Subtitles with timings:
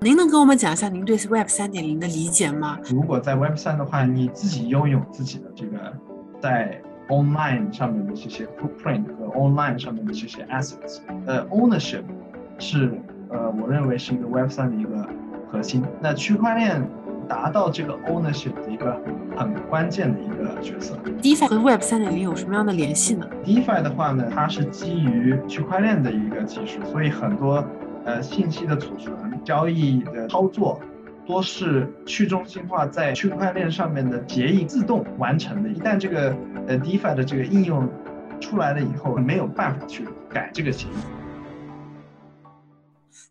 [0.00, 2.78] 您能跟我们讲一下您对 Web 三点零的理解吗？
[2.88, 5.92] 如果在 Web 三的话，你自己拥有自己的这个
[6.40, 12.02] 在 online 上面的这些 footprint 和 online 上面的这些 assets，呃，ownership
[12.60, 12.96] 是
[13.28, 15.04] 呃，我认为是一个 Web 三的一个
[15.50, 15.82] 核心。
[16.00, 16.80] 那区块链
[17.28, 19.02] 达到这个 ownership 的一个
[19.36, 20.96] 很关键的一个角色。
[21.20, 27.66] DeFi 和 Web 三点零有什么样的联系呢？DeFi 的话呢，它是基于区块链的一个技术，所以很多。
[28.08, 30.80] 呃，信息的储存、交易的操作，
[31.26, 35.68] 多是去中心化在区块链上面的协议自动完成的。
[35.68, 36.34] 一旦这个
[36.66, 37.86] 呃 DeFi 的这个应用
[38.40, 40.92] 出来了以后，没有办法去改这个协议。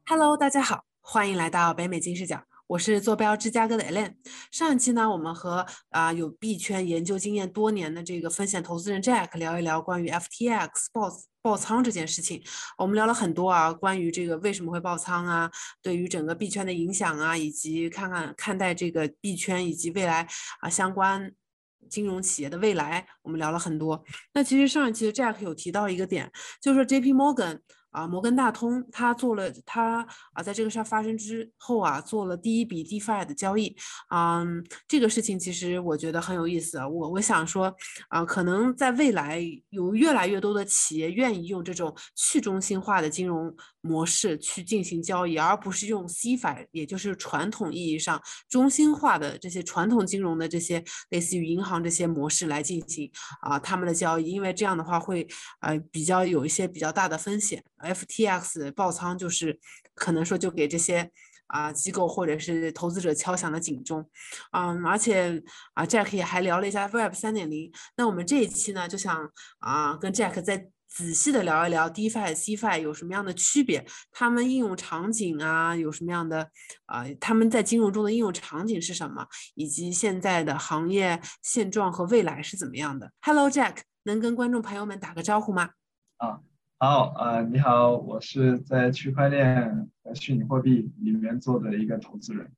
[0.05, 2.43] Hello，大家好，欢迎来到北美金视角。
[2.67, 4.11] 我是坐标芝加哥的 Ellen。
[4.51, 12.43] 上一期呢，我们和啊有币圈研究经验多年的这个风险投资人 Jack 聊一聊关于 FTX b o s s 爆仓这件事情。
[12.77, 15.49] 我们聊了很多啊，关于这个为什么会爆仓啊，
[15.81, 20.27] 对于整个币圈的影响啊，以及看看看待这个币圈以及未来
[20.59, 21.31] 啊相关
[21.89, 24.03] 金融企业的未来，我们聊了很多。
[24.33, 26.29] 那其实上一期 Jack 有提到一个点，
[26.61, 27.59] 就是说 JP Morgan。
[27.91, 33.75] 啊，摩根大通他做了，他啊，在这个事儿发生之后啊，做了第一笔 DeFi 的交易。
[34.09, 36.87] 嗯，这个事情其实我觉得很有意思啊。
[36.87, 37.73] 我我想说，
[38.09, 53.11] 啊，可能在未来有越来越多的企业愿意用这种去中心化的金融模式去进行交易，而不是用 C 法也就是传统意义上中心化的这些传统金融的这些类似于银行这些模式来进行
[53.41, 55.27] 啊他们的交易，因为这样的话会
[55.61, 57.63] 呃比较有一些比较大的风险。
[57.79, 59.59] FTX 爆仓就是
[59.93, 61.11] 可能说就给这些
[61.45, 64.09] 啊机构或者是投资者敲响了警钟，
[64.51, 65.41] 嗯，而且
[65.75, 67.71] 啊 Jack 也还聊了一下 Web 三点零。
[67.95, 76.49] 那我们这一期呢就想啊跟 Jack 再仔细的聊一聊 DeFi、Cfi 有什么样的区别，他们应用场景啊有什么样的
[76.85, 83.11] 啊他们在金融中的应用场景是什么，以及现在的行业现状和未来是怎么样的。
[83.21, 85.69] Hello Jack，能跟观众朋友们打个招呼吗？
[86.17, 86.39] 啊。
[86.79, 92.51] 好，呃，你好，我是在区块链和虚拟货币里面做的一个投资人。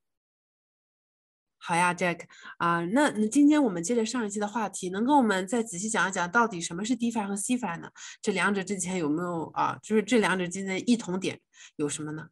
[1.60, 2.22] 好呀，Jack，
[2.58, 7.90] 啊，那那今天我们接着上一期的话题，能跟我们再仔细讲一讲，到底什么是 DeFi 和 Cfi 呢？
[8.22, 9.78] 这两者之间有没有啊？
[9.84, 11.40] 就是这两者之间的异同点
[11.76, 12.30] 有什么呢？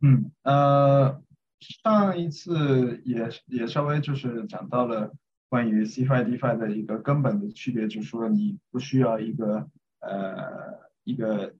[0.00, 1.22] 嗯，呃，
[1.60, 5.14] 上一次也也稍微就是讲到了
[5.48, 9.68] 关于 Cfi DeFi 的一个根本的区别，就是说你不需要一个。
[10.00, 11.56] 呃，一个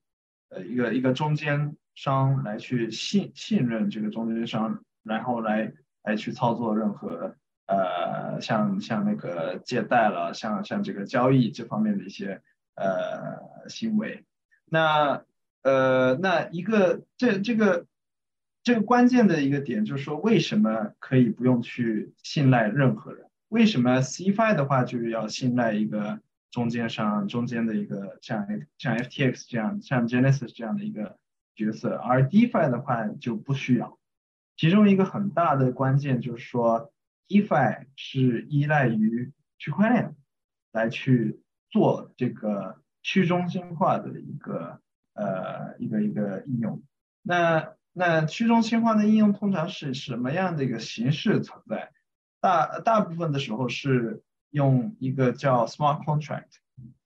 [0.47, 5.73] 呃，一个一个中间商来去信信任这个中间商，然后来
[6.09, 12.41] 来去操作任何呃，像像那个借贷了，像像这个交易这方面的一些
[12.75, 14.23] 呃行为。
[14.65, 15.23] 那
[15.61, 17.85] 呃，那一个这这个
[18.63, 23.27] 这个关键的一个点就是说，为什么可以不用去信赖任何人？
[23.49, 26.19] 为什么 CFI 的话就是要信赖一个？
[26.51, 28.47] 中间商中间的一个像
[28.79, 31.15] 像 FTX 这样像 Genesis 这样的一个
[31.53, 33.98] 角色，而 DeFi 的话就不需要。
[34.59, 36.91] 其中一个很大的关键就是说
[37.29, 40.17] ，DeFi 是依赖于区块链
[40.73, 41.39] 来去
[41.69, 44.81] 做这个去中心化的一个
[45.13, 46.83] 呃一个一个应用。
[47.21, 51.91] 那那去中心化的应用通常是什么样的一个形式存在？
[52.41, 54.21] 大大部分的时候是。
[54.51, 56.47] 用一个叫 smart contract，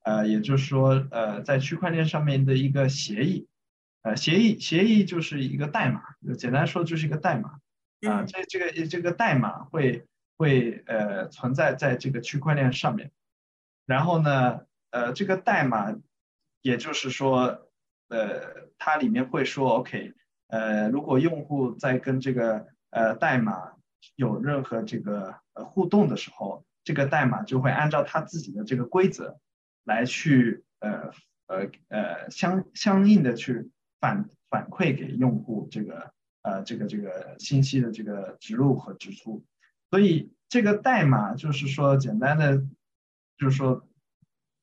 [0.03, 3.50] 呃，也就是说，呃，在区块链上面的一个协议，
[4.03, 6.03] 呃，协议协议就是一个代码，
[6.38, 7.59] 简单说就是一个代码，
[8.08, 10.06] 啊，这这个这个代码会
[10.38, 13.12] 会呃存在在这个区块链上面，
[13.86, 14.62] 然后呢，
[14.92, 15.96] 呃，这个代码，
[16.62, 17.69] 也就是说，
[18.09, 20.13] 呃，它里面会说，OK，
[20.47, 23.74] 呃，如果用户在跟这个呃代码
[24.16, 26.63] 有任何这个呃互动的时候。
[26.86, 29.40] 这个代码就会按照它自己的这个规则
[29.86, 31.13] 来去呃
[31.47, 33.72] 呃呃相相应的去
[34.03, 36.12] 反反馈给用户这个
[36.42, 39.42] 呃这个这个信息的这个植入和支出，
[39.89, 42.57] 所以这个代码就是说简单的
[43.38, 43.88] 就是说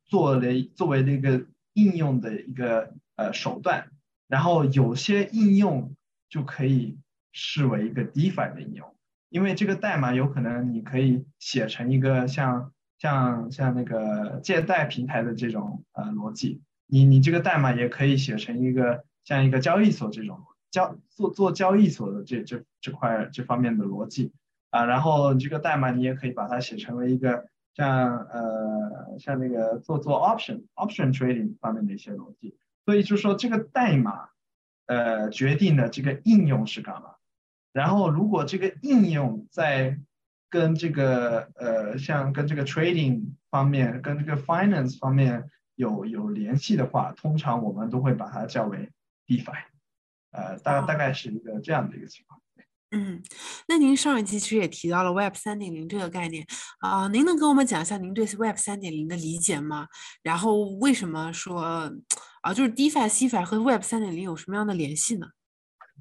[0.04, 3.90] 作为作为这个应用的一个呃手段，
[4.28, 5.96] 然后有些应用
[6.28, 6.98] 就可以
[7.32, 8.94] 视为一个 DeFi 的应用。
[9.30, 20.40] 因为这个代码有可能你可以写成一个像像像那个借贷平台的这种呃逻辑，你你这个代码也可以写成一个像一个交易所这种
[20.72, 24.32] 交做做交易所的这这这块这方面的逻辑
[24.70, 27.46] 啊，然后这个代码你也可以把它写成为一个
[27.76, 34.30] 像呃像那个做做 option option trading 方面的一些逻辑，所以就说这个代码
[34.86, 37.10] 呃决定了这个应用是干嘛。
[37.72, 40.00] 然后如果这个应用在
[40.48, 48.90] 跟这个呃像跟这个 trading 方面、跟这个 finance 方面有有联系的话，通常我们都会把它叫为
[49.30, 49.62] DeFi，
[50.32, 52.40] 呃，大大概是一个这样的一个情况。
[52.92, 53.22] 嗯，
[53.68, 56.44] 那您上一期其实也提到了 Web 三点零这个概念
[56.80, 59.86] 啊，您能跟我们讲一下您对 Web 三点零的理解吗？
[60.24, 61.60] 然后为什么说
[62.40, 65.28] 啊，就是 DeFi、CeFi 和 Web 三点零有什么样的联系呢？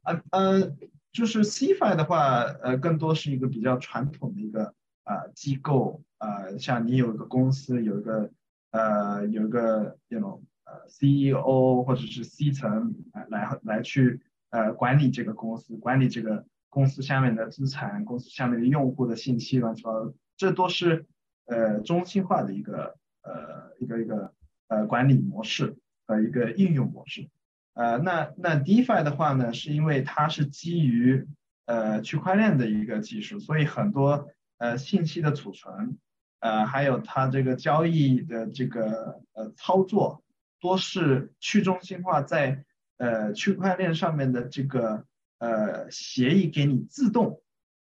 [0.04, 0.76] 呃呃，
[1.12, 4.74] 就是 CeFi 的话，呃，更多是一个比较传统的一个
[5.04, 8.32] 啊机构啊，像你有一个公司，有一个
[8.72, 12.94] 呃有一个 you know 呃 CEO 或者是 C 层
[13.30, 14.22] 来来去
[14.52, 16.46] 呃管理这个公司，管理这个。
[16.72, 21.08] 公司下面的资产，公司下面的用户的信息，乱七八糟，这都是
[21.48, 24.36] 呃中心化的一个呃一个一个
[24.68, 25.76] 呃管理模式
[26.06, 27.28] 和一个应用模式。
[27.74, 31.28] 呃，那那 DeFi 的话呢，是因为它是基于
[31.66, 34.28] 呃区块链的一个技术，所以很多
[34.60, 35.98] 呃信息的储存，
[36.40, 40.22] 呃还有它这个交易的这个呃操作，
[40.60, 42.64] 多是去中心化在
[42.98, 45.06] 呃区块链上面的这个。
[45.42, 47.42] 呃，协议给你自动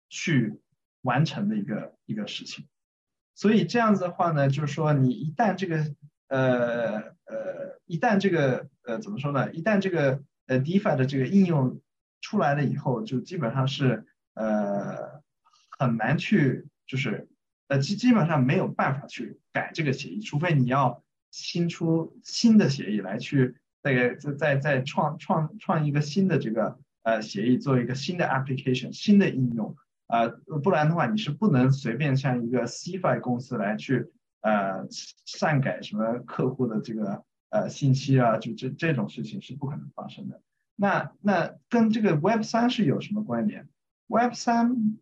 [0.10, 0.60] 去
[1.04, 2.68] 完成的一个一个事情，
[3.33, 5.77] 所以这样子的话呢，就是说你一旦这个
[6.27, 9.54] 呃呃，一旦这个呃怎么说呢？
[9.54, 11.80] 一旦这个呃 DeFi 的这个应用
[12.19, 15.21] 出来了以后，就基本上是呃
[15.80, 17.30] 很难去就是
[17.69, 21.05] 呃基基本上没有办法去改这个协议，除非你要
[21.43, 26.79] 新出新的协议来去再再再再创创创一个新的这个。
[27.05, 29.75] 呃，协议做一个新的 application，新的应用，
[30.07, 30.27] 呃，
[30.63, 34.07] 不然的话，你是不能随便像一个 CFI 公司来去
[34.41, 34.87] 呃
[35.23, 40.41] 篡改什么客户的这个呃信息啊，就这这种事情是不可能发生的。
[40.75, 43.69] 那那跟这个 Web 三是有什么关联
[44.07, 44.97] ？Web 三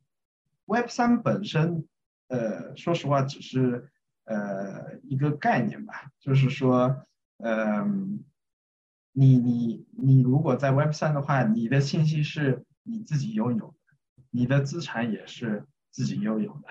[0.65, 1.87] Web 三本身，
[2.27, 3.89] 呃，说实话只是
[4.25, 7.05] 呃一个概念吧，就是说，
[7.37, 8.23] 嗯。
[9.15, 16.67] 你你你如果在 Web 三的话，你的信息是你自己拥有的，你的资产也是自己拥有的，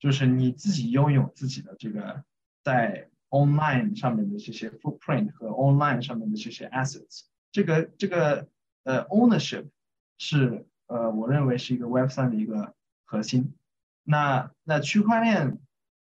[0.00, 2.24] 就是你自己拥有自己的这个
[2.64, 8.48] 在 online 上面的这些 footprint 和 online 上面的这些 assets，这个这个
[8.82, 9.68] 呃 ownership
[10.18, 12.74] 是呃我认为是一个 Web 三的一个
[13.04, 13.54] 核心。
[14.02, 15.60] 那那区块链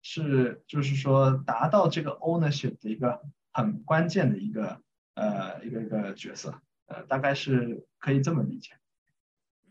[0.04, 3.20] 是就是说达到这个 ownership 的一个
[3.52, 4.80] 很关键的一个。
[5.16, 8.72] 呃，一个一个角色，呃，大概是可以这么理解。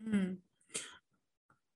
[0.06, 0.38] 嗯，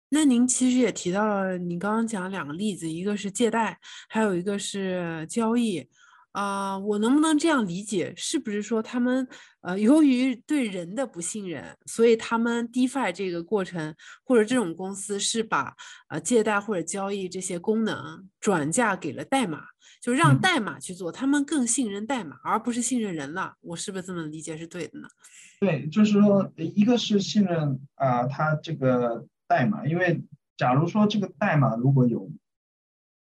[0.08, 3.78] 那您其实也提到了，你刚刚讲两个例子，一个是借贷，
[4.08, 5.86] 还有一个是交易。
[6.32, 8.12] 啊，我能不能这样理解？
[8.16, 9.26] 是不是说他们
[9.62, 13.94] 呃，由于对人的不信任，所以他们 DeFi 这个过程
[14.24, 15.74] 或者这种公司是把
[16.08, 19.64] 呃借贷或者交易这些功能转嫁给了代码？
[20.00, 23.54] 就让代码去做，他们更信任代码，而不是信任人了。
[23.60, 25.08] 我是不是这么理解是对的呢？
[25.58, 30.22] 对，就是说，一个是信任啊，它这个代码，因为
[30.56, 32.30] 假如说这个代码如果有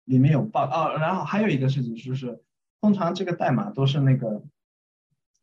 [0.07, 2.37] 里面有 bug 啊，然后还有一个事情就是，
[2.81, 4.43] 通常这个代码都是那个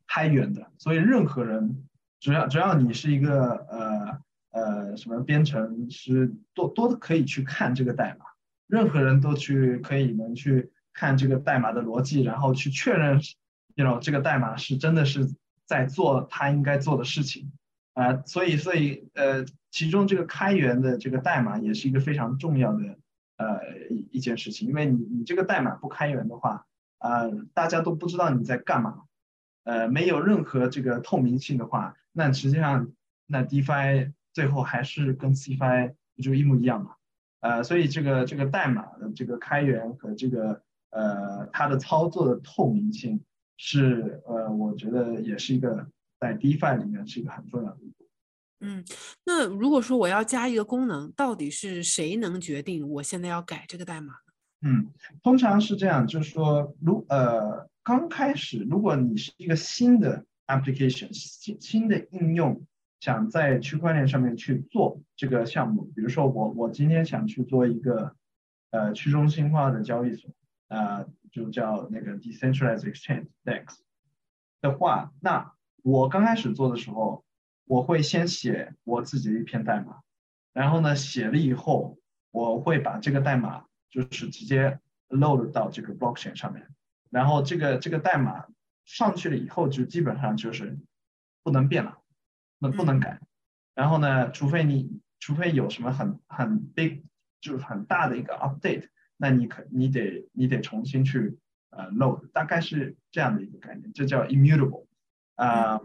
[0.06, 1.84] 开源的，所以任何人
[2.20, 8.26] 只要只要你是一个呃呃什么编程师，都都可以去看这个代码，
[8.66, 10.70] 任何人都去可以能去。
[10.96, 13.20] 看这个代码的逻辑，然后去确认
[13.74, 15.28] ，you know 这个代码是真的是
[15.66, 17.50] 在做它应该做的事情，
[17.94, 22.96] 啊，所以所以呃，其中这个开源的这个代码也是一个非常重要的
[23.38, 23.58] 呃
[23.90, 26.64] 一一件事情，因为你你这个代码不开源的话，
[27.04, 29.02] 啊，大家都不知道你在干嘛，
[29.64, 32.90] 呃，没有任何这个透明性的话，那实际上
[33.26, 35.92] 那 DeFi 最后还是跟 CFI
[36.22, 36.94] 就一模一样嘛，
[37.40, 43.22] 呃，所以这个这个代码的这个开源和这个呃，它的操作的透明性
[43.58, 45.86] 是呃，我觉得也是一个
[46.18, 47.78] 在 DeFi 里面是一个很重要的。
[48.60, 48.82] 嗯，
[49.26, 54.14] 那如果说我要加一个功能，到底是谁能决定我现在要改这个代码？
[54.64, 54.90] 嗯，
[55.22, 62.66] 通常是这样，就是说，如呃刚开始，如果你是一个新的 application 新新的应用，
[62.98, 68.16] 想在区块链上面去做这个项目，比如说我我今天想去做一个
[68.70, 70.30] 呃去中心化的交易所。
[70.68, 73.76] 呃，就叫那个 decentralized exchange DEX
[74.60, 75.52] 的话，那
[75.82, 77.22] 我刚开始做的时候，
[77.66, 80.00] 我会先写我自己的一篇代码，
[80.52, 81.98] 然后呢，写了以后，
[82.32, 86.68] 我会把这个代码就是直接 load 到这个 blockchain 上面，
[87.10, 88.46] 然后这个这个代码
[88.84, 90.76] 上去了以后，就基本上就是
[91.44, 91.98] 不能变了，
[92.58, 93.20] 那不能改。
[93.72, 97.02] 然后呢，除非你除非有什么很很 big
[97.40, 101.38] 就是很大的一个 update，那你可你得你得重新去
[101.70, 104.86] 呃 load，大概是这样的一个概念，这叫 immutable
[105.36, 105.80] 啊，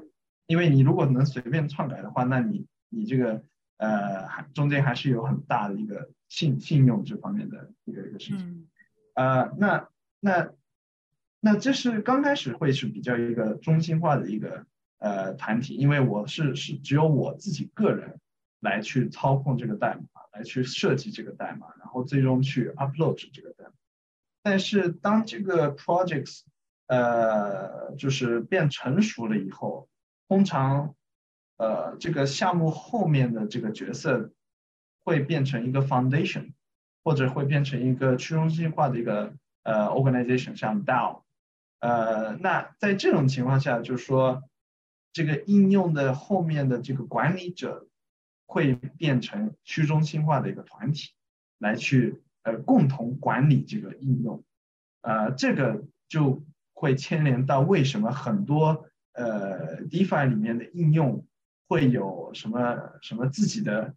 [0.48, 3.44] 因为你如果能随便篡改的话，那你你这个
[3.80, 8.70] 呃还中间还是有很大的一个信信用这方面的一个一个事情，
[9.16, 9.90] 呃那
[10.22, 10.52] 那
[11.40, 14.66] 那这是刚开始会是比较一个中心化的一个
[15.00, 18.20] 呃团体，因为我是是只有我自己个人。
[18.62, 23.72] 来去操控这个代码，来去设计这个代码，然后最终去 upload 这个代码。
[24.44, 26.42] 但是当这个 projects
[26.88, 29.88] 呃就是变成熟了以后，
[30.28, 30.94] 通常
[31.60, 34.32] 呃这个项目后面的这个角色
[35.04, 36.54] 会变成一个 foundation，
[37.04, 41.22] 或者会变成一个去中心化的一个呃 organization，像 DAO。
[41.80, 44.42] 呃，那在这种情况下，就是说
[45.14, 47.86] 这个应用的后面的这个管理者。
[48.52, 51.12] 会变成去中心化的一个团体，
[51.60, 54.44] 来去呃共同管理这个应用，
[55.02, 61.28] 呃，这个就会牵连到为什么很多呃 DeFi 里面的应用
[61.70, 63.96] 会有什么什么自己的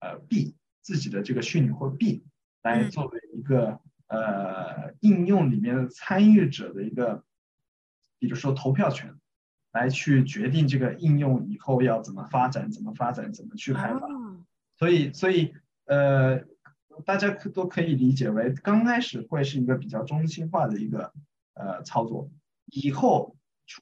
[0.00, 2.24] 呃币，自己的这个虚拟货币
[2.62, 7.22] 来作为一个呃应用里面的参与者的一个，
[8.18, 9.14] 比如说投票权。
[9.70, 14.08] 来去决定这个应用以后要怎么发展，怎么发展，怎么去开发。
[14.78, 16.42] 所以，所以，呃，
[17.04, 21.12] 大家可都可以理解为，刚开始会是一个比较中心化的一个
[21.52, 22.30] 呃操作。
[22.64, 23.36] 以后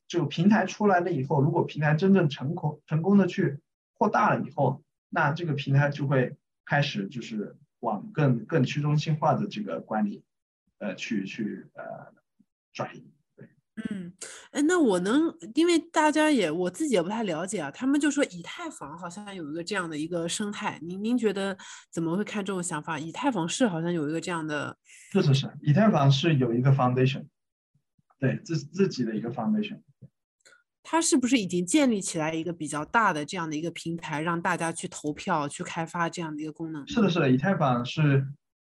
[0.09, 3.59] 就平台出来了以后，如果平台真正成功成功的去
[3.95, 10.23] 扩大了以后，那这个平台就会开始就是往更更去中心化的这个管理
[10.79, 12.13] 呃去去呃
[12.73, 13.11] 转移。
[13.37, 13.49] 对
[13.91, 14.13] 嗯，
[14.53, 21.57] 哎，那我能，因为大家也我自己也不太了解啊，他们就说以太坊好像有一个这样的一个生态，您您觉得
[21.93, 22.99] 怎么会看这种想法？
[22.99, 24.77] 以太坊是好像有一个这样的，
[25.13, 27.27] 是是是，以太坊是有一个 foundation，
[28.19, 29.81] 对自自己的一个 foundation，
[30.83, 36.87] 它是不是已经建立起来一个比较大的这样的一个平台，让大家去投票去开发这样的一个功能？
[36.89, 38.27] 是的，是的，以太坊是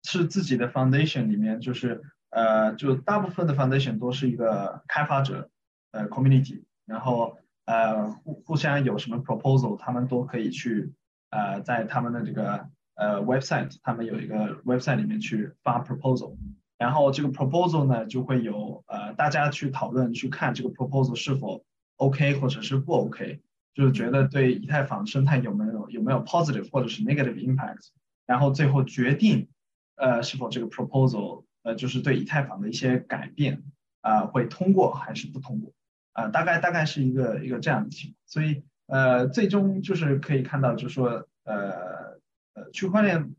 [0.04, 2.02] 是自己的 foundation 里面就是。
[2.30, 5.50] 呃，就大部分的 foundation 都是一个开发者，
[5.92, 10.94] 呃，community，然后呃互互相有什么 proposal，他们都可以去
[11.30, 16.36] 呃在他们的这个呃 website，他们有一个 website 里面去发 proposal，
[16.78, 21.66] 然后这个 proposal 呢就会有呃大家去讨论去看这个 proposal 是否
[21.96, 23.42] OK 或者是不 OK，
[23.74, 27.88] 就是觉得对以太坊生态有没有有没有 positive 或者是 negative impact，
[28.26, 29.48] 然后最后决定
[29.96, 31.44] 呃是否这个 proposal。
[31.64, 33.62] 呃，就是对以太坊的一些改变
[34.00, 35.74] 啊，会通过还是不通过
[36.14, 36.30] 啊？
[36.30, 38.18] 大概大概是一个一个这样的情况。
[38.26, 42.18] 所以呃，最终就是可以看到，就是说呃
[42.54, 43.36] 呃，区块链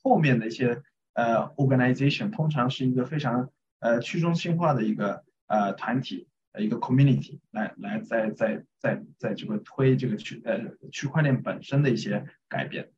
[0.00, 0.80] 后面的一些
[1.14, 3.50] 呃 organization 通常是一个非常
[3.80, 12.90] 呃去中心化的一个呃团体呃一个 community 来来在在在在这个推这个区呃区块链本身的一些改变。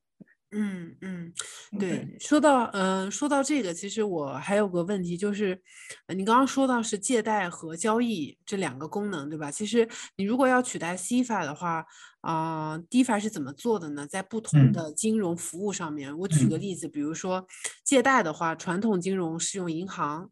[0.57, 1.33] 嗯嗯，
[1.81, 5.61] 对，说到呃，说到这个，其实我还有个问题，就是
[6.15, 9.51] 你刚刚说到是借贷和交易这两个功能，对吧？
[9.51, 11.85] 其实你如果要取代 CFA 的话。
[12.25, 14.07] 啊，DeFi 是怎么做的呢？
[14.07, 17.47] 在不同的金融服务上面，我举个例子，比如说
[17.85, 20.27] 借贷的话，传统金融是用银行；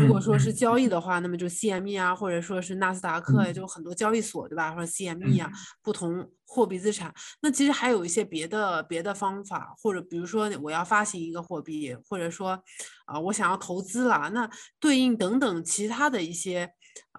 [0.00, 4.72] 如果说是交易的话，那么就 CME 啊，或者说是纳斯达克，就很多交易所，对吧？
[4.72, 5.50] 或者 CME 啊，
[5.82, 7.12] 不同货币资产。
[7.42, 12.58] 那其实还有一些别的别的方法，或者比如说我要发行一个货币，或者说
[13.04, 14.48] 啊，我想要投资了，那
[14.80, 16.70] 对应等等其他的一些，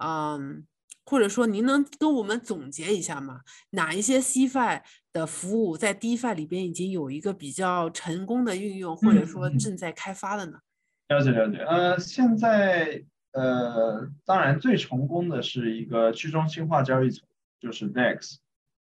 [0.02, 0.66] 嗯。
[1.06, 3.40] 或者说，您能跟我们总结一下吗？
[3.70, 4.82] 哪一些 CFI
[5.12, 10.58] 的服务在 DeFi 里边已经有一个比较成功的运用，或者说正在开发的呢？
[11.08, 11.58] 了解了解。
[11.58, 17.26] 呃，现在呃，当然最成功的是一个去中心化交易所，
[17.60, 18.36] 就是 DEX。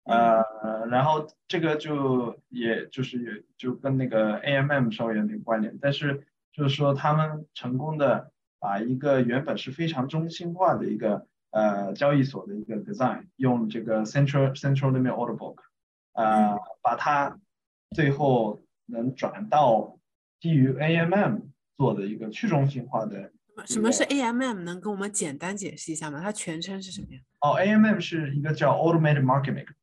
[0.05, 0.43] 呃，
[0.89, 15.57] 然后这个就也就是也就跟那个 AMM 稍微有点关联，但是就是说他们成功的把一个原本是非常中心化的一个呃，交易所的一个 design，用这个 central central limit order book，
[16.13, 17.39] 呃，把它
[17.95, 19.99] 最后能转到
[20.39, 21.41] 基于 AMM
[21.77, 23.31] 做的一个去中心化的。
[23.67, 24.63] 什么是 AMM？
[24.63, 26.19] 能跟我们简单解释一下吗？
[26.19, 27.19] 它全称是什么呀？
[27.41, 29.73] 哦，AMM 是一个叫 automated market maker，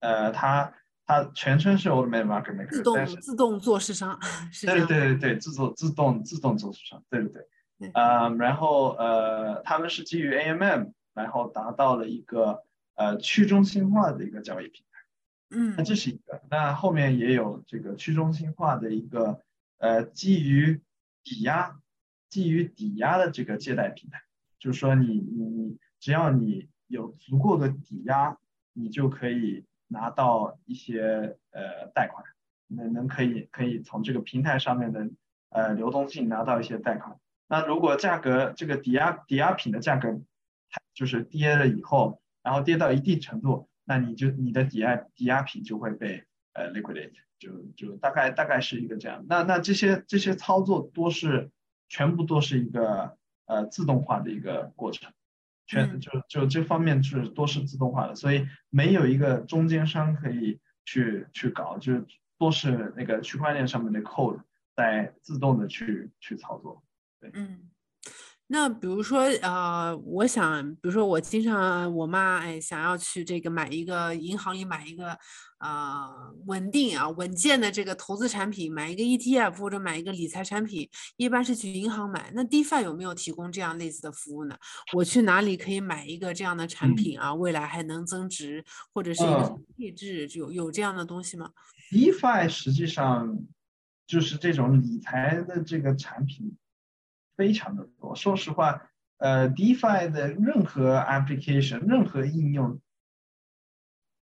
[0.00, 0.72] 呃，它
[1.04, 4.18] 它全称是 automated market maker，自动自动做市商。
[4.64, 7.28] 对对对对，自动自动自动做市商，对对
[7.78, 7.90] 对。
[7.92, 10.92] 呃，然后呃，他们是基于 AMM。
[11.18, 12.62] 然后达到了一个
[12.94, 14.98] 呃去中心化的一个交易平台，
[15.50, 16.40] 嗯，那这是一个。
[16.48, 19.40] 那后面也有这个去中心化的一个
[19.78, 20.80] 呃基于
[21.24, 21.80] 抵押
[22.30, 24.22] 基于抵押的这个借贷平台，
[24.60, 28.38] 就是说你你你只要你有足够的抵押，
[28.72, 32.24] 你就可以拿到一些呃贷款，
[32.68, 35.10] 能能可以可以从这个平台上面的
[35.50, 37.18] 呃流动性拿到一些贷款。
[37.48, 40.20] 那如果价格这个抵押抵押品的价格
[40.94, 49.24] 就是跌了以后，然后跌到一定程度，那你就你的抵押抵押品就会被呃 liquidate，就就大概大概是一个这样。
[49.28, 51.50] 那那这些这些操作都是
[51.88, 55.12] 全部都是一个呃自动化的一个过程，
[55.66, 62.06] 全就就这方面是都是自动化的，所以没有一个中间商可以去去搞，就是
[62.38, 64.40] 都是那个区块链上面的 code
[64.74, 66.82] 在自动的去去操作。
[67.32, 67.68] 嗯，
[68.50, 75.18] 那比如说，呃，我想，比如说我经常我妈哎想要去这个买一个银行里买一个，
[75.58, 76.08] 呃，
[76.46, 80.88] 稳定啊稳健的这个投资产品，买一个 ETF 或者买一个理财产品，
[81.18, 82.32] 一般是去银行买。
[82.34, 84.56] 那 DeFi 有没有提供这样类似的服务呢？
[84.94, 87.34] 我去哪里可以买一个这样的产品啊？
[87.34, 88.64] 未来还能增值，
[88.94, 91.50] 或者是一个配置，有有这样的东西吗
[91.92, 93.38] ？DeFi 实际上
[94.06, 96.56] 就是这种理财的这个产品。
[97.38, 102.80] 非常的多，说实话，呃，DeFi 的任何 application、任何应用，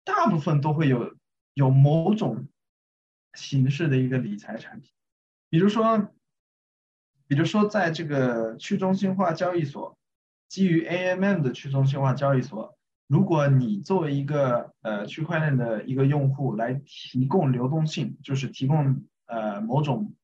[0.05, 1.17] 大部分都会有
[1.53, 2.47] 有某种
[3.33, 4.93] 形式的一个理财产品。
[5.49, 6.07] 比如说，
[7.27, 9.97] 比如说，在这个去中心化交易所，
[10.47, 12.77] 基于 AMM 的去中心化交易所，
[13.07, 20.15] 如果你作为一个呃区块链的一个用户来提供流动性，就是提供呃某种。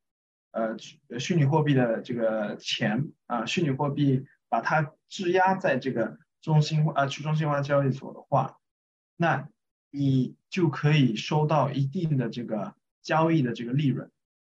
[0.58, 8.58] 呃，虚拟货币的这个钱啊，虚拟货币把它质押在这个中心啊去中心化交易所的话，
[9.16, 9.48] 那
[9.92, 12.74] 你就可以收到一定的这个
[13.04, 14.10] 交易的这个利润。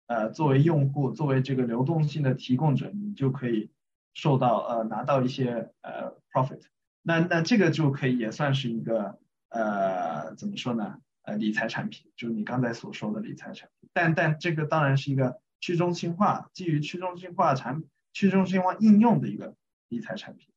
[0.06, 3.72] 呃，作为用户，作为这个流动性的提供者，你就可以
[4.14, 6.62] 受到呃拿到一些呃 profit。
[7.02, 9.18] 那那这个就可以也算是一个
[9.50, 11.00] 呃怎么说呢？
[11.24, 13.90] 呃，理财产品，就是你刚才所说的理财产品。
[13.94, 15.42] 但但这个当然是一个。
[15.60, 19.56] 去中心化基于去中心化产去中心化应用的一个
[19.90, 20.50] 理财产品。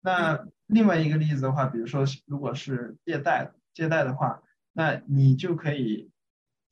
[0.00, 6.10] 那另外一个例子的话，比如说如果是借贷借贷的话，那你就可以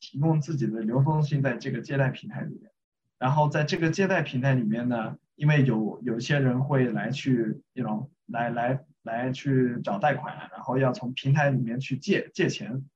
[0.01, 2.71] 提供自己的流动性在这个借贷平台里面。
[3.19, 12.89] 然后在这个借贷平台里面呢，因为有有些人会来去那种来来来去找贷款，然后要从平台里面去借借钱。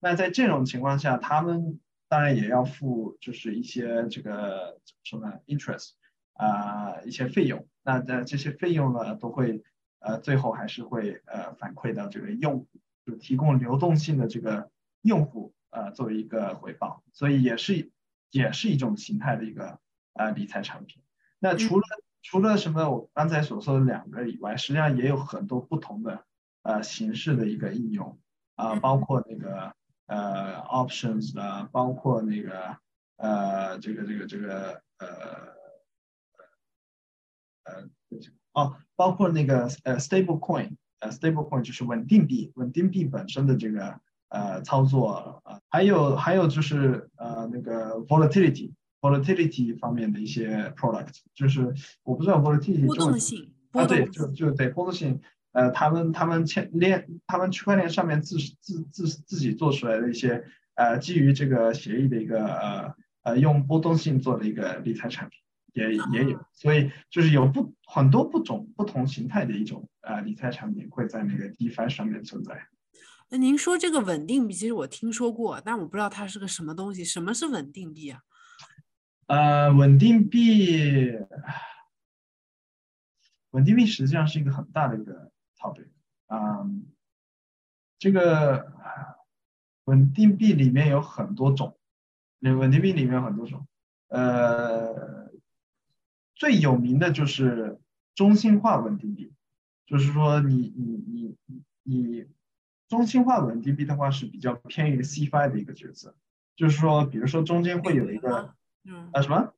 [0.00, 5.90] 那在这种情况下，他们当然也要付，就是一些这个怎么说呢，interest
[6.32, 7.68] 啊，一些费用。
[7.82, 9.62] 那那这些费用呢，都会
[9.98, 12.66] 呃最后还是会呃反馈到这个用户，
[13.04, 14.70] 就提供流动性的这个
[15.02, 17.02] 用户呃作为一个回报。
[17.12, 17.90] 所以也是
[18.30, 19.78] 也是一种形态的一个
[20.14, 21.02] 呃理财产品。
[21.38, 21.84] 那除了
[22.22, 26.24] 除了什么我刚才所说的两个以外，实际上也有很多不同的
[26.62, 28.18] 呃形式的一个应用
[28.54, 29.76] 啊，包括那个。
[30.08, 32.76] 呃，options 的，包括那个
[33.16, 35.06] 呃，这个这个这个呃
[37.64, 37.88] 呃
[38.52, 55.20] 哦，包括那个呃，stable coin，呃，stable coin 就是稳定币，稳定币本身的这个呃操作啊，还有还有就是呃那个 volatility，volatility 方面的一些 product，就是我不知道 volatility 波动性啊，对，就就对波动性。
[55.52, 65.38] 呃，他们他们签链，他们区块链上面自自自自己做出来的一些呃，基于这个协议的一个呃呃，用波动性做的一个理财产品
[65.72, 72.68] 也也有，所以就是有不很多不种不同形态的一种呃理财产品会在那个 DeFi 上面存在。
[73.30, 77.04] 那您说这个稳定币，其实我听说过，但我不知道它是个什么东西。
[77.04, 78.20] 什么是稳定币啊？
[79.26, 81.12] 呃，稳定币，
[83.50, 85.30] 稳定币实际上是一个很大的一个。
[85.58, 85.82] 好的，
[86.28, 86.86] 嗯，
[87.98, 88.72] 这个
[89.84, 91.76] 稳定币里面有很多种，
[92.40, 93.66] 稳定币里面有很多种，
[94.08, 95.30] 呃，
[96.34, 97.80] 最有名的就是
[98.14, 99.32] 中心化稳定币，
[99.86, 102.26] 就是说你你你你
[102.88, 106.14] 中心化稳定币的话是比较偏于 CFI 的一个角色，
[106.56, 109.10] 就是说，比如说中间会有一个，嗯。
[109.12, 109.52] 啊什么？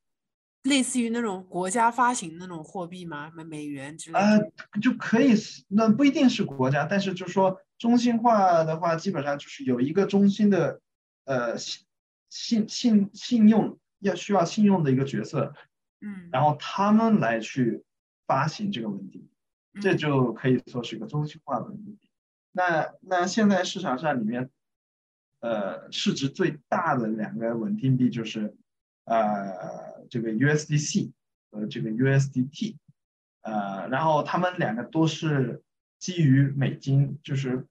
[0.64, 3.31] 类似于那种国家发行那种货币吗？
[3.35, 4.20] 美美元之类的？
[4.20, 5.35] 呃，就可以，
[5.68, 10.81] 那不一定是国家，但是就是说中心化的话，基本上就是有一个中心的，
[11.25, 11.87] 呃，信
[12.29, 15.55] 信信信用要需要信用的一个角色，
[16.01, 17.83] 嗯，然后他们来去
[18.27, 19.23] 发行这个稳定
[19.73, 22.11] 币，这就可以说是一个中心化稳定币。
[22.53, 24.51] 那那现在市场上里面
[25.40, 28.57] 呃市值最大的两个稳定币就是
[29.04, 31.12] 呃这个 USDC
[31.50, 32.76] 和这个 USDT，
[33.42, 35.62] 呃，然后他们两个都是
[35.98, 37.66] 基于美金，就是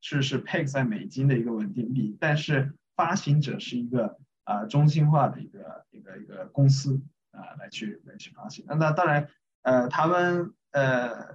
[0.00, 8.64] 是是 peg 在美金的一个稳定币，但是发行者是一个啊中心化的一个一个一个公司啊来去来去发行。
[8.68, 9.28] 那那当然
[9.62, 11.26] 呃他们呃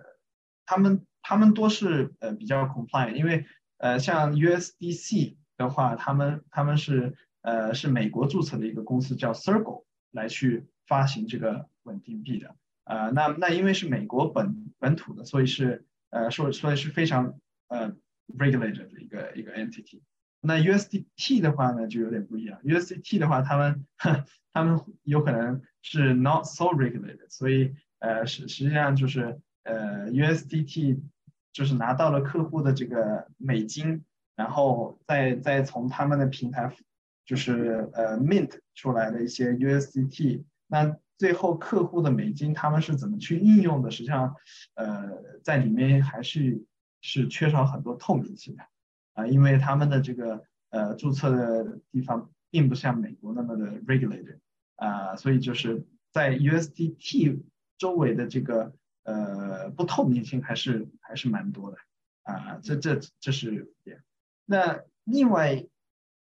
[0.65, 3.45] 他们他们都是呃比较 compliant，因为
[3.77, 12.56] 呃像 USDC 的话，他们他们是呃是美国注册的一个公司叫 Circle 来去发行这个稳定币的。
[12.86, 17.93] 呃那那因为是美国本本土的，所以是呃说所以是非常呃
[18.38, 20.02] regulated 的一个一个 entity。
[20.39, 23.86] 那 USDT 的话呢就有点不一样，USDT 的话他们
[24.54, 31.02] 他们有可能是 not so regulated，所以呃实实际上就是呃 USDT
[31.52, 36.71] 就是拿到了客户的这个美金，然后再再从他们的平台
[37.27, 43.91] 就是呃 mint 出来的一些 USDT，那最后客户的美金他们是怎么去运用的？
[43.91, 44.35] 实际上
[44.73, 46.63] 呃在里面还是
[47.01, 48.63] 是缺少很多透明性的。
[49.13, 54.37] 啊，因为他们的这个呃注册的地方并不像美国那么的 regulated
[54.75, 57.41] 啊，所以就是在 USDT
[57.79, 61.77] 周围的这个呃不透明性还是还是蛮多的
[62.23, 64.03] 啊，这这这是点。
[64.45, 65.65] 那另外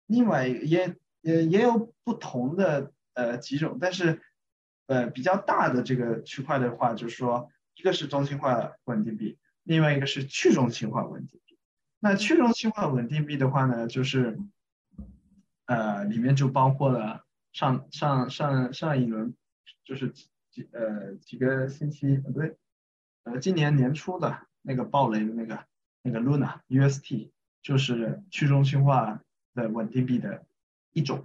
[0.06, 4.22] 另外也也也有不同的呃几种，但是
[4.86, 11.58] 呃比较大的这个区块的话，就是说一个是中心化稳定币，另外一个是去中心化稳定币。
[11.98, 14.38] 那去中心化稳定币的话呢，就是，
[15.64, 19.34] 呃，里面就包括了上上上上一轮，
[19.82, 20.12] 就是
[20.50, 22.56] 几呃几个星期不对，
[23.24, 25.64] 呃今年年初的那个暴雷的那个
[26.02, 27.30] 那个 Luna UST，
[27.62, 29.22] 就是去中心化
[29.56, 30.46] 的稳定币的
[30.92, 31.24] 一种，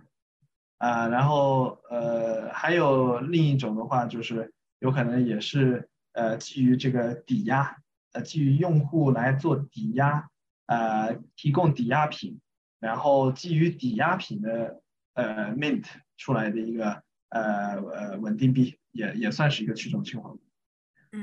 [0.79, 7.77] 啊，然后呃还有另一种的话，就是有可能也是呃基于这个抵押，
[8.13, 10.27] 呃基于用户来做抵押。
[10.67, 12.39] 呃，提供抵押品，
[12.79, 14.81] 然后基于抵押品的
[15.15, 15.83] 呃 mint
[16.15, 20.33] 出来的一个呃呃稳定币，也也算是一个去中心化。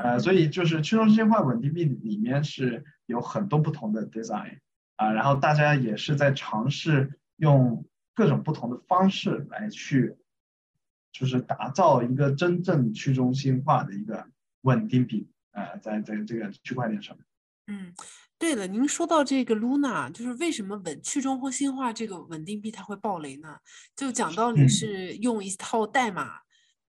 [0.00, 4.58] 呃，所以就是去中心化稳定币里面是有很多不同的 design
[4.98, 10.16] 啊，然后大家也是在尝试用各种不同的方式来去，
[11.10, 14.26] 就是打造一个真正去中心化的一个
[14.60, 17.24] 稳定币啊，在在这个区块链上面。
[17.68, 17.94] 嗯。
[18.40, 23.56] 对了，您说到这个 Luna，就是为什么稳去中心化这个稳定币它会爆雷呢？
[23.96, 26.42] 就讲道理是用一套代码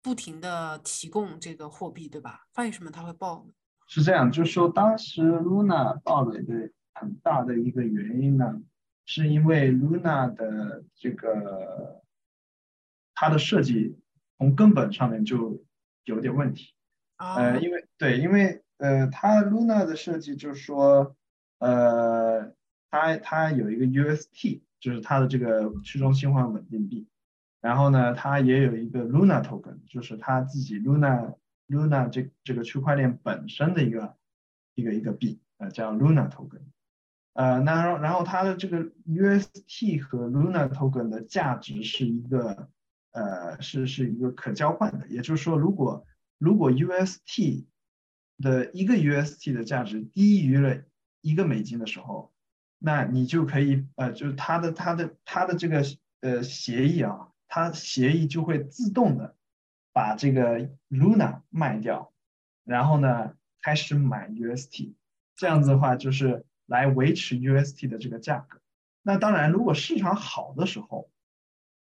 [0.02, 2.48] 不停的提供这个货币，对吧？
[2.56, 3.54] 为什么它会爆呢？
[3.88, 8.62] 是这样，就是说当时 Luna 爆雷的很大的一个原因呢，
[9.06, 12.02] 是因为 Luna 的这个
[13.16, 14.00] 它的设计
[14.38, 15.64] 从根本上面就
[16.06, 16.74] 有点问题。
[17.18, 21.16] 呃，因为对，因为呃，它 Luna 的设计就是说。
[21.60, 22.52] 呃，
[22.90, 27.08] 它它有一个 UST，就是它的这个去中心化稳定币。
[27.62, 31.36] 然后呢，它也有一个 Luna token，就是它自己 Luna
[31.70, 34.18] Luna 这这个区块链本身的一个
[34.76, 36.60] 一个一个币，呃，叫 Luna token。
[37.34, 42.70] 呃，那然后它的这个 UST 和 Luna token 的价值是一个
[43.12, 46.06] 呃是是一个可交换的，也就是说，如果
[46.38, 47.66] 如果 UST
[48.40, 50.84] 的一个 UST 的价值低于了
[51.22, 52.32] 一个美金的时候，
[52.78, 55.84] 那你就可以呃，就是它的它的它的这个
[56.22, 59.36] 呃协议啊，它协议就会自动的
[59.92, 62.14] 把这个 Luna 卖掉，
[62.64, 64.94] 然后呢开始买 UST，
[65.36, 68.60] 这样子的话就是来维持 UST 的这个价格。
[69.02, 71.10] 那当然，如果市场好的时候，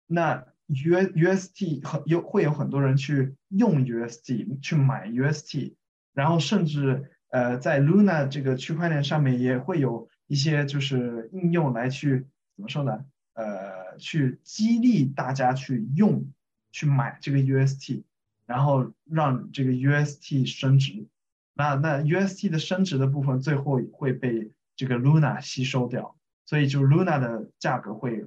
[0.05, 5.75] 那 U UST 很有会有很多人去用 UST 去买 UST，
[6.13, 7.11] 然后甚至。
[7.29, 13.03] 呃，在 Luna 这个区块链上面也会有一些就是应用来去怎么说呢？
[13.33, 16.31] 呃，去激励大家去用、
[16.71, 18.03] 去买这个 UST，
[18.45, 21.05] 然后让这个 UST 升值。
[21.53, 28.25] 那那 UST 的升值的部分最后会被这个 Luna 吸收掉，所以就 Luna 的价格会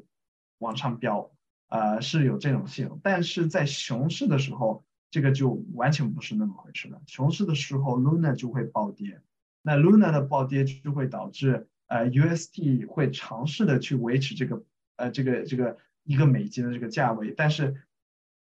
[0.59, 1.31] 往上飙，
[1.69, 3.01] 呃，是有这种性。
[3.03, 4.85] 但是在熊市的时候。
[5.13, 7.03] 这个就完全不是那么回事了。
[7.05, 9.21] 熊市的时候，Luna 就会暴跌，
[9.61, 14.63] 那 Luna 的暴跌就会导致呃 UST 会尝试的去维持这个
[14.95, 17.35] 呃这个这个一个美金的这个价位。
[17.37, 17.83] 但是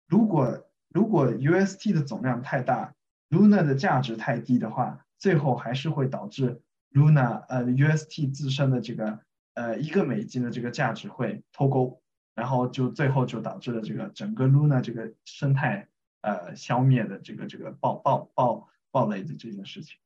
[0.06, 2.94] 如果如果 UST 的总量太大
[3.30, 6.60] ，Luna 的价值太低的话，最后还是会导致
[6.92, 9.20] Luna 呃 UST 自身的这个
[9.54, 12.00] 呃一个美金的这个价值会脱钩，
[12.34, 15.88] 然后就最后就导致了这个整个 Luna 这个生态
[16.22, 19.98] 呃消灭的这个这个爆爆爆爆雷的这件事情。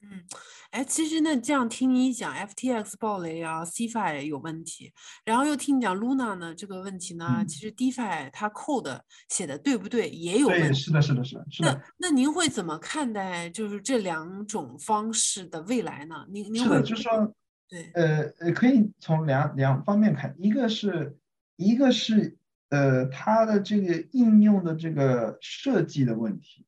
[0.00, 0.22] 嗯，
[0.70, 4.92] 哎，其实那这样听你讲，FTX 暴雷啊，CFI 有问题，
[5.24, 10.68] 然后又听你讲 Luna 呢这个问题呢，其实 DeFi 它 code 写的对不对也有问题。
[10.68, 11.72] 对，是的，是的，是的，是的。
[11.98, 16.24] 那那您会怎么看待就是这两种方式的未来呢？
[16.30, 17.34] 您您是的，就是说，
[17.68, 21.18] 对，呃呃，可以从两两方面看，一个是
[21.56, 26.64] 一个是呃它的这个应用的这个设计的问题。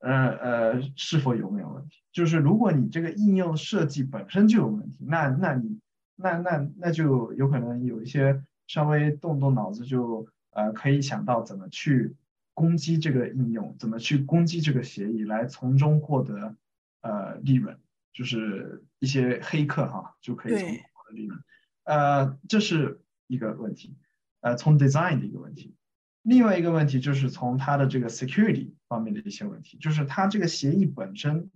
[0.00, 1.96] 呃呃，是否有没有问题？
[2.12, 5.78] 就是如果你这个应用设计本身就有问题，那那你
[6.16, 12.16] 那那那就有可能有一些稍微动动脑子就呃可以想到怎么去
[12.54, 16.56] 攻击这个应用，怎么去攻击这个协议，来从中获得
[17.02, 17.78] 呃利润，
[18.12, 21.38] 就是一些黑客哈就可以从中获得利润。
[21.84, 23.96] 呃，这是一个问题，
[24.40, 25.74] 呃，从 design 的一个问题。
[26.22, 31.50] 另外一个问题就是从它的这个 security 方面的一些问题，就是它这个协议本身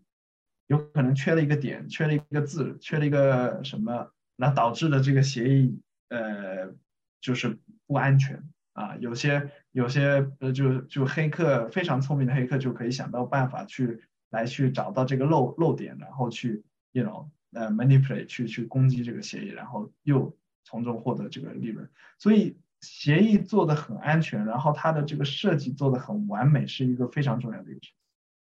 [0.68, 6.72] 有可能缺了一个点，缺了一个字，缺了一个什么，那导致的这个协议呃
[7.20, 8.96] 就是不安全啊。
[8.96, 21.86] 有些有些呃就就黑客非常聪明的黑客就可以想到办法去来去找到这个漏漏点，然后去 you know 呃 manipulate 去去攻击这个协议，然后又从中获得这个利润，
[22.18, 22.56] 所以。
[22.84, 27.94] 协议做的很安全，然后它的这个设计做的很完美，是一个非常重要的一个事情。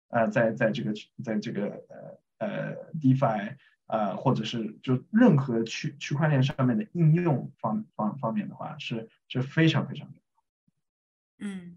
[0.08, 11.48] 呃，在在这个在这个呃呃 DeFi 呃或者是就任何区区块链上面的应用方方方面的话，是是非常非常重要。
[11.48, 11.76] 嗯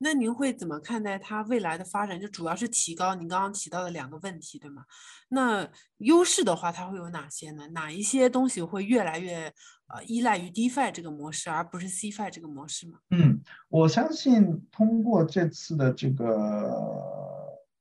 [0.00, 2.20] 那您会怎么看待它未来的发展？
[2.20, 4.84] 就主要是提高您刚刚提到的两个问题，对吗？
[5.28, 7.66] 那优势的话，它会有哪些呢？
[7.68, 9.52] 哪一些东西会越来越
[9.88, 13.00] 呃依赖于 DeFi 这个模式，而不是 CFI 这个模式吗？
[13.10, 16.28] 嗯，我相信通过这次的这个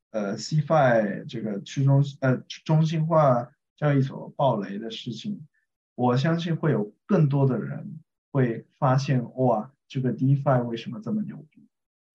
[0.10, 5.48] 呃 CFI 这个去中呃中心化交易所爆雷的事情，
[5.94, 8.00] 我相信会有更多的人
[8.32, 11.57] 会发现哇，这个 DeFi 为什么这么牛逼？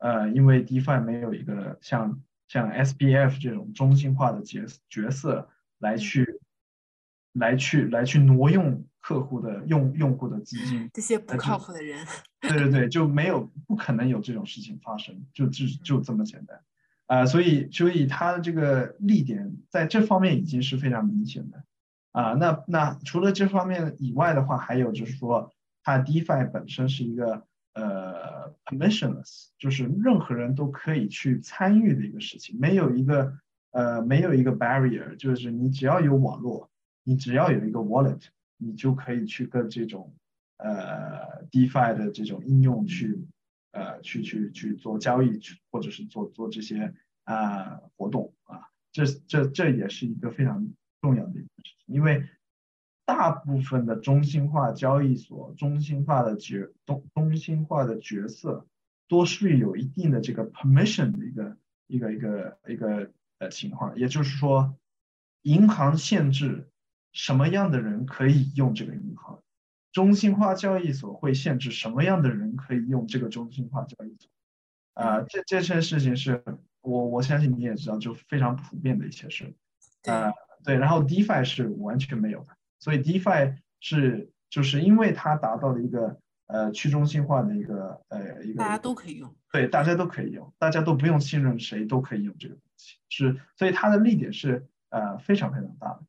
[0.03, 6.41] 呃，因为 DeFi 没有一个像像 SBF 这种中心化的角角色来去
[7.33, 12.05] 来去来去挪用客户的用用户的资金，这些不靠谱的人，
[12.41, 16.61] 对对对，就没有不可能有这种事情发生，就就就这么简单
[17.07, 21.63] 啊，所以所以它的这个利点在这方面已经是非常明显的
[22.11, 22.33] 啊。
[22.33, 25.53] 那那除了这方面以外的话，还有就是说，
[25.85, 27.47] 它 DeFi 本身是一个。
[27.75, 33.39] 呃，permissionless 就是任何人都可以去参与的一个事情，没有一个
[33.71, 36.71] 呃，没有一个 barrier，就是你只要有网络，
[37.03, 38.23] 你只要有一个 wallet，
[38.59, 40.15] 你就可以去跟这种
[40.59, 43.27] 呃 DeFi 的这种应用去
[43.71, 46.93] 呃去去去做交易，或者是做做这些
[47.25, 50.69] 啊活动啊，这这这也是一个非常
[51.01, 52.29] 重要的一个事情，因为。
[53.15, 58.67] 大部分的中心化交易所、中心化的角中中心化的角色，
[59.07, 63.95] 都是有一定的这个 permission 的一个一个一个一个呃情况。
[63.99, 64.75] 也就是说，
[65.43, 66.71] 银行限制
[67.13, 69.43] 什么样的人可以用这个银行，
[69.93, 74.31] 中心化交易所会限制什么样的人可以用这个中心化交易所。
[74.95, 76.43] 啊，这这些事情是
[76.81, 79.55] 我我相信你也知道，就非常普遍的一些事。
[80.05, 80.33] 啊，
[80.65, 82.57] 对，然后 DeFi 是完全没有的。
[82.83, 86.19] 所以 DeFi 是就是因为它达到了一个
[86.49, 96.03] 呃去中心化的一个呃一个大家都可以用，对，大家都可以用，大家都不用信任谁都可以用这个东西，是所以它的利点是呃非常非常大的。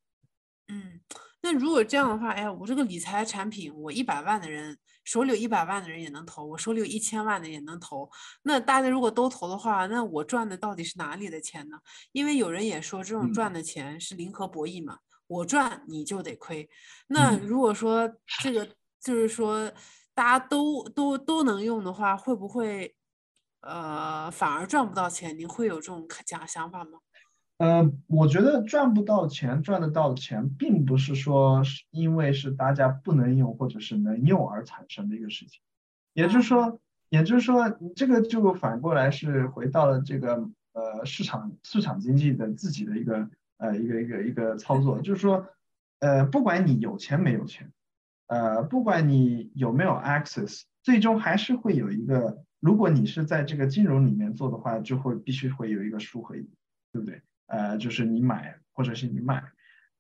[0.70, 1.00] 嗯，
[1.44, 8.10] 那如果这样的话，哎，我这个理财产品，我一百万的人手里有一百万的人也能投，我手里有一千万的也能投，
[8.42, 11.78] 那大家如果都投的话，那我赚的到底是哪里的钱呢？
[12.14, 14.98] 因为有人也说这种赚的钱是零和博弈嘛。
[15.34, 16.70] 我赚你就得亏，
[17.08, 18.08] 那如果说
[18.44, 18.68] 这个
[19.02, 19.72] 就是说
[20.14, 22.96] 大家都都都能用的话，会不会
[23.62, 25.36] 呃反而赚不到钱？
[25.38, 27.00] 您会有这种假想法吗？
[27.58, 35.62] 呃，我觉得赚不到钱，赚得到钱，并不是说是因为是大家不能用或者是能用而产生的一个事情，
[36.14, 40.36] 也就是说，也就是说，这个就反过来是回到了这个
[40.74, 43.28] 呃市场市场经济的自己的一个。
[43.58, 45.48] 呃，一个一个一个操作，就是说，
[46.00, 47.72] 呃，不管你有钱没有钱，
[48.28, 56.48] 呃，不管你有没有 access，最终还是会有一个，如果你是在这个金融里面做的话，就会必须会有一个输和赢，
[56.92, 57.22] 对不对？
[57.48, 59.44] 呃，就是你买或者是你卖，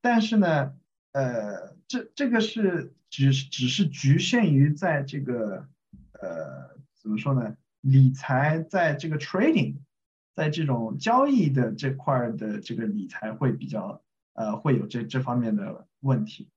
[0.02, 0.74] 但是呢，
[1.12, 5.68] 呃，这这个是只只是局限于在这个
[6.14, 7.56] 呃怎么说呢？
[7.82, 9.76] 理财在这个 trading，
[10.36, 14.02] 在这种交易的这块的这个理财会比较
[14.34, 16.50] 呃会有这这方面的问题，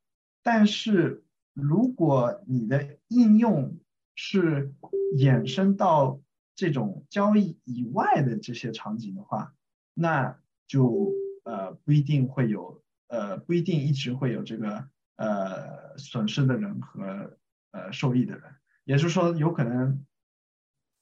[0.43, 3.79] 但是如果你的应用
[4.15, 4.73] 是
[5.17, 6.21] 衍生到
[6.55, 9.55] 这种交易以外的这些场景的话，
[9.93, 11.13] 那就
[11.45, 17.39] 呃不一定会有呃不一定一直会有这个呃损失的人和
[17.73, 20.05] 呃受益的人，也就是说有可能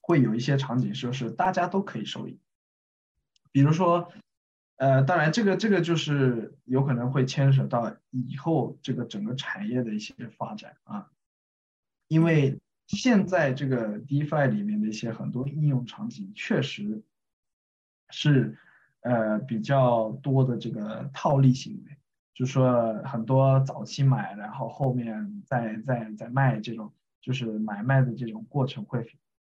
[0.00, 2.40] 会有一些场景说是大家都可以受益，
[3.54, 4.12] 比如说
[4.76, 11.08] 呃当然这个这个就是有可能会牵扯到以后这个整个产业的一些发展啊，
[12.08, 12.60] 因为。
[12.86, 17.02] 现在这个 DeFi 里面的一些很多应用场景，确实
[18.10, 18.58] 是
[19.00, 21.96] 呃比较多的这个套利行为，
[22.34, 29.10] 就说很多早期买，然后后面再再再卖这种，就是买卖的这种过程会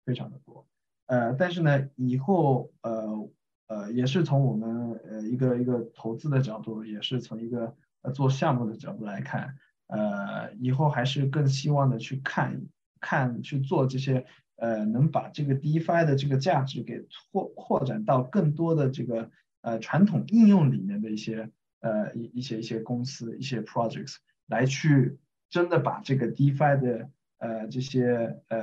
[0.07, 0.67] 非常的多。
[1.05, 3.29] 呃，但是呢，以后呃
[3.69, 9.55] 呃也是从我们呃一个一个投资的角度，也是从一个呃做项目的角度来看，
[9.87, 12.61] 呃以后还是更希望的去看。
[13.01, 14.27] 看去做这些，
[14.57, 24.17] 呃，能把这个 DeFi 的这个价值给扩扩展到更多的这个呃传统应用里面的一些呃一一些一些公司一些 projects
[24.49, 25.17] 来去
[25.49, 28.59] 真的把这个 DeFi 的呃这些呃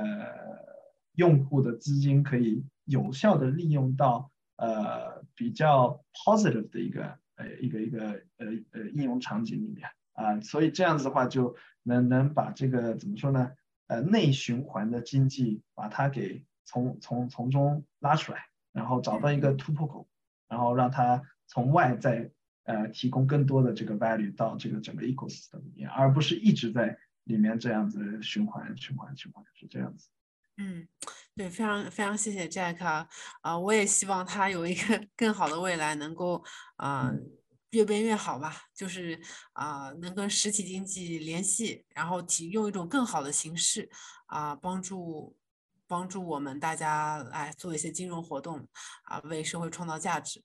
[1.14, 13.52] 用户的资金可以有效的利用到呃比较 positive 的一个呃一个一个呃呃应用场景里面啊，所以这样子的话就能能把这个怎么说呢？
[13.88, 20.08] 呃，内循环的经济把它给从从从中拉出来，然后找到一个突破口，
[20.48, 22.32] 然后让它从外在
[22.64, 30.08] 呃提供更多的这个 value 到这个整个 ecosystem 里面，而不是一直在里面这样子循环循环循环是这样子。
[30.56, 30.88] 嗯，
[31.36, 33.06] 对，非常非常谢谢 Jack 啊，
[33.42, 36.42] 啊，我也希望他有一个 更好的未来，能够
[36.76, 37.10] 啊。
[37.70, 39.20] 越变越好吧，就是
[39.52, 43.90] 啊，能跟实体经济联系，然后提用一种更好的形式
[44.26, 45.36] 啊，帮助
[45.86, 48.66] 帮助我们大家来做一些金融活动
[49.02, 50.42] 啊，为社会创造价值。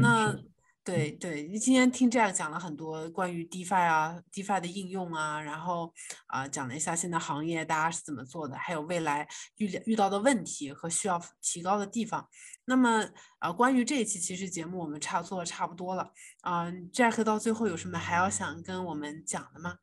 [0.00, 0.34] 那。
[0.82, 5.92] 对对，你今天听 Jack 讲了很多关于 DeFi 啊，DeFi 的应用啊，然后
[6.26, 12.26] 啊讲了一下现在行业大家是怎么做的，还有未来遇遇到的问题和需要提高的地方。
[12.64, 13.06] 那么
[13.38, 19.78] 啊，关于这一期其实节目我们差做的差不多了啊，Jack 到最后有什么还要想跟我们讲的吗？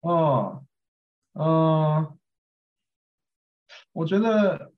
[0.00, 0.66] 哦，
[1.32, 2.18] 嗯，
[3.92, 4.75] 我觉得。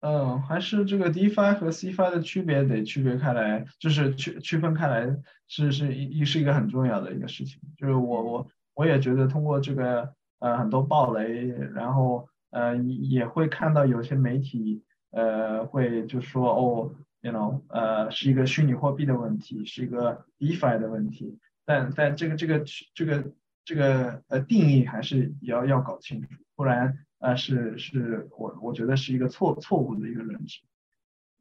[0.00, 5.16] 嗯，还是这个 DeFi 和 CeFi 的区别得区别开来，就是区区分开来，
[5.48, 7.60] 是是一是一个很重要的一个事情。
[7.76, 22.62] 就是我我我也觉得通过这个呃很多暴雷，然后呃也会看到有些媒体呃会就说哦，you know 呃是一个虚拟货币的问题，是一个 DeFi 的问题，但但这个这个
[22.94, 23.32] 这个
[23.64, 26.98] 这个呃定义还是要要搞清楚，不然。
[27.18, 30.60] 啊，是是，我我觉得是一个错错误的一个认知。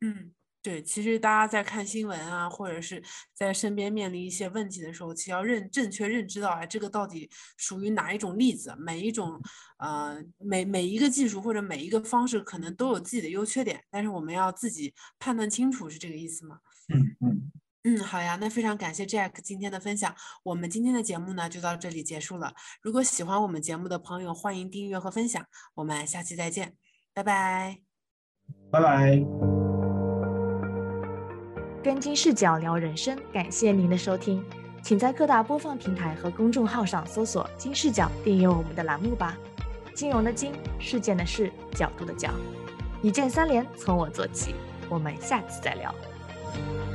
[0.02, 3.02] 嗯，对，其实大家在看新闻啊，或者是
[3.34, 8.76] 在身边面临一些问题的时候，其实要认正确认知到，哎，这个到底属于哪一种例子？
[8.80, 9.40] 每一种，
[9.78, 16.60] 呃，每每一个技术或者每一个方式，可能都有自己的优缺点，但是我们要自己判断清楚，是这个意思吗？
[16.90, 17.52] 嗯嗯。
[17.88, 20.14] 嗯，好呀，那非常感谢 Jack 今天的分享。
[20.44, 22.54] 我们今天的节目呢就到这里结束了。
[22.82, 25.42] 如果喜欢我们节目的朋友，欢迎订阅和分享。
[25.74, 26.74] 我们下期再见，
[27.14, 27.78] 拜拜，
[28.70, 29.24] 拜拜。
[31.82, 34.44] 跟金视角聊人生，感谢您的收听，
[34.84, 39.38] 请在各大播放平台和公众号上搜索“金视角”，订阅我们的栏目吧。
[39.96, 42.34] 金融的金，事件的事，角度的角，
[43.02, 44.54] 一键三连，从我做起。
[44.90, 45.96] 我们下次再聊。
[46.54, 46.87] Thank you.